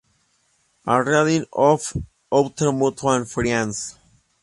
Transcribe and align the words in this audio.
A 0.87 1.03
Reading 1.03 1.45
of 1.53 1.93
"Our 2.31 2.49
Mutual 2.71 3.23
Friend"". 3.25 3.73